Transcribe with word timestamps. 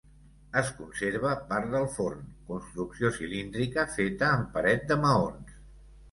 Es 0.59 0.69
conserva 0.75 1.33
part 1.49 1.67
del 1.73 1.83
forn, 1.97 2.23
construcció 2.47 3.11
cilíndrica 3.17 3.83
feta 3.97 4.31
amb 4.39 4.49
paret 4.57 4.89
de 4.93 4.97
maons. 5.05 5.53